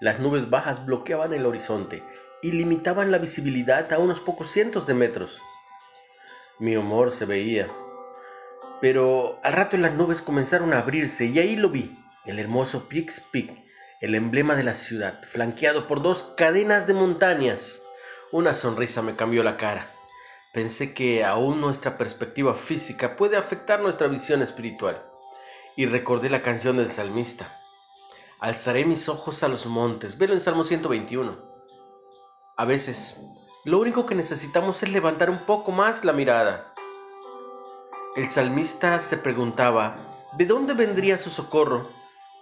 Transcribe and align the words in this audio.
Las 0.00 0.18
nubes 0.18 0.48
bajas 0.48 0.86
bloqueaban 0.86 1.34
el 1.34 1.44
horizonte 1.44 2.02
y 2.40 2.52
limitaban 2.52 3.12
la 3.12 3.18
visibilidad 3.18 3.92
a 3.92 3.98
unos 3.98 4.18
pocos 4.20 4.50
cientos 4.50 4.86
de 4.86 4.94
metros. 4.94 5.42
Mi 6.58 6.74
humor 6.74 7.10
se 7.10 7.26
veía, 7.26 7.66
pero 8.80 9.38
al 9.42 9.52
rato 9.52 9.76
las 9.76 9.92
nubes 9.92 10.22
comenzaron 10.22 10.72
a 10.72 10.78
abrirse 10.78 11.26
y 11.26 11.38
ahí 11.38 11.54
lo 11.54 11.68
vi, 11.68 11.98
el 12.24 12.38
hermoso 12.38 12.88
Pix 12.88 13.20
Peak, 13.30 13.50
el 14.00 14.14
emblema 14.14 14.56
de 14.56 14.62
la 14.62 14.72
ciudad, 14.72 15.22
flanqueado 15.22 15.86
por 15.86 16.00
dos 16.00 16.32
cadenas 16.34 16.86
de 16.86 16.94
montañas. 16.94 17.82
Una 18.32 18.54
sonrisa 18.54 19.02
me 19.02 19.16
cambió 19.16 19.42
la 19.42 19.58
cara. 19.58 19.86
Pensé 20.54 20.94
que 20.94 21.26
aún 21.26 21.60
nuestra 21.60 21.98
perspectiva 21.98 22.54
física 22.54 23.18
puede 23.18 23.36
afectar 23.36 23.80
nuestra 23.80 24.06
visión 24.06 24.40
espiritual. 24.40 25.04
Y 25.76 25.84
recordé 25.84 26.30
la 26.30 26.40
canción 26.40 26.78
del 26.78 26.90
salmista. 26.90 27.59
Alzaré 28.40 28.86
mis 28.86 29.10
ojos 29.10 29.42
a 29.42 29.48
los 29.48 29.66
montes. 29.66 30.16
Velo 30.16 30.32
en 30.32 30.40
Salmo 30.40 30.64
121. 30.64 31.36
A 32.56 32.64
veces, 32.64 33.20
lo 33.66 33.78
único 33.78 34.06
que 34.06 34.14
necesitamos 34.14 34.82
es 34.82 34.90
levantar 34.90 35.28
un 35.28 35.44
poco 35.44 35.72
más 35.72 36.06
la 36.06 36.14
mirada. 36.14 36.72
El 38.16 38.30
salmista 38.30 38.98
se 39.00 39.18
preguntaba, 39.18 39.98
¿de 40.38 40.46
dónde 40.46 40.72
vendría 40.72 41.18
su 41.18 41.28
socorro? 41.28 41.86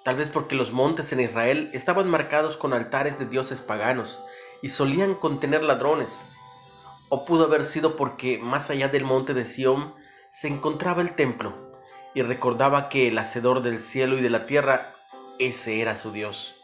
Tal 0.05 0.15
vez 0.15 0.29
porque 0.29 0.55
los 0.55 0.71
montes 0.71 1.13
en 1.13 1.19
Israel 1.19 1.69
estaban 1.73 2.09
marcados 2.09 2.57
con 2.57 2.75
altares 2.75 3.19
de 3.19 3.27
dioses 3.27 3.61
paganos 3.61 4.21
y 4.63 4.69
solían 4.69 5.17
contener 5.17 5.65
ladrones. 5.65 6.21
O 7.09 7.25
pudo 7.25 7.47
haber 7.47 7.65
sido 7.65 7.97
porque 7.97 8.39
más 8.39 8.71
allá 8.71 8.87
del 8.87 9.03
monte 9.03 9.35
de 9.35 9.45
Sión 9.45 9.97
se 10.31 10.47
encontraba 10.47 11.03
el 11.03 11.17
templo 11.17 11.73
y 12.15 12.23
recordaba 12.23 12.89
que 12.89 13.09
el 13.09 13.19
hacedor 13.19 13.63
del 13.63 13.81
cielo 13.81 14.17
y 14.17 14.21
de 14.21 14.31
la 14.31 14.47
tierra, 14.47 14.95
ese 15.39 15.81
era 15.81 15.97
su 15.97 16.13
Dios. 16.13 16.63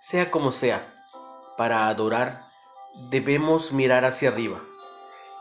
Sea 0.00 0.30
como 0.30 0.52
sea, 0.52 0.82
para 1.56 1.88
adorar 1.88 2.44
debemos 3.10 3.72
mirar 3.72 4.04
hacia 4.04 4.30
arriba 4.30 4.60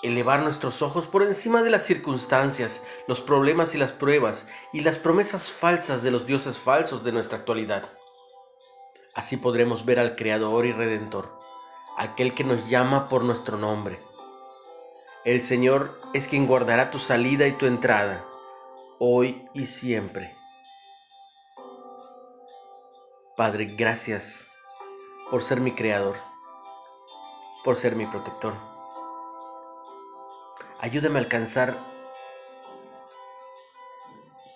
elevar 0.02 0.42
nuestros 0.42 0.82
ojos 0.82 1.08
por 1.08 1.24
encima 1.24 1.62
de 1.62 1.70
las 1.70 1.84
circunstancias, 1.84 2.86
los 3.08 3.22
problemas 3.22 3.76
y 3.76 3.78
las 3.78 3.92
pruebas 3.92 4.48
y 4.72 4.82
las 4.82 4.98
promesas 4.98 5.50
falsas 5.52 6.02
de 6.02 6.12
los 6.12 6.26
dioses 6.26 6.58
falsos 6.58 7.04
de 7.04 7.12
nuestra 7.12 7.40
actualidad. 7.40 7.84
Así 9.14 9.38
podremos 9.38 9.86
ver 9.86 10.00
al 10.00 10.16
Creador 10.16 10.66
y 10.66 10.72
Redentor, 10.72 11.38
aquel 11.98 12.34
que 12.34 12.44
nos 12.44 12.70
llama 12.70 13.10
por 13.10 13.24
nuestro 13.24 13.58
nombre. 13.58 14.00
El 15.26 15.42
Señor 15.42 16.00
es 16.14 16.28
quien 16.28 16.48
guardará 16.48 16.92
tu 16.92 17.00
salida 17.00 17.46
y 17.48 17.52
tu 17.54 17.66
entrada, 17.66 18.24
hoy 19.00 19.50
y 19.54 19.66
siempre. 19.66 20.39
Padre, 23.40 23.68
gracias 23.68 24.50
por 25.32 25.44
ser 25.44 25.62
mi 25.62 25.72
Creador, 25.72 26.18
por 27.64 27.78
ser 27.78 27.96
mi 27.96 28.06
protector. 28.06 28.54
Ayúdame 30.78 31.20
a 31.20 31.22
alcanzar 31.22 31.74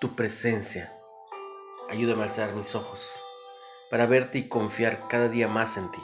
tu 0.01 0.13
presencia. 0.15 0.91
Ayúdame 1.89 2.23
a 2.23 2.25
alzar 2.25 2.51
mis 2.55 2.75
ojos 2.75 3.09
para 3.89 4.05
verte 4.05 4.39
y 4.39 4.49
confiar 4.49 5.07
cada 5.07 5.29
día 5.29 5.47
más 5.47 5.77
en 5.77 5.89
ti. 5.89 6.01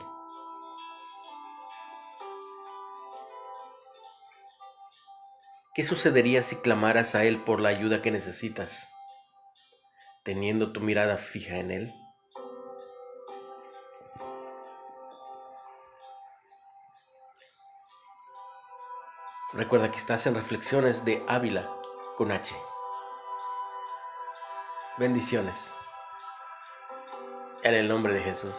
¿Qué 5.75 5.83
sucedería 5.83 6.43
si 6.43 6.55
clamaras 6.55 7.13
a 7.13 7.25
Él 7.25 7.41
por 7.45 7.59
la 7.59 7.67
ayuda 7.67 8.01
que 8.01 8.11
necesitas, 8.11 8.87
teniendo 10.23 10.71
tu 10.71 10.79
mirada 10.79 11.17
fija 11.17 11.57
en 11.57 11.71
Él? 11.71 11.93
Recuerda 19.51 19.89
que 19.89 19.97
estás 19.97 20.27
en 20.27 20.35
Reflexiones 20.35 21.05
de 21.05 21.23
Ávila 21.27 21.67
con 22.17 22.31
H. 22.31 22.55
Bendiciones. 24.99 25.73
En 27.63 27.73
el 27.73 27.87
nombre 27.87 28.13
de 28.13 28.21
Jesús. 28.21 28.53